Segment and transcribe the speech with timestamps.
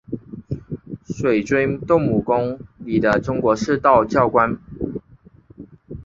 [1.05, 4.57] 水碓斗母宫里的中国式道教庙观。